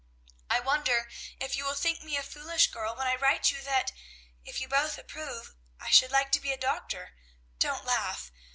[0.49, 3.91] "I wonder if you will think me a foolish girl when I write you that,
[4.43, 7.11] if you both approve, I should like to be a doctor!
[7.59, 8.31] Don't laugh!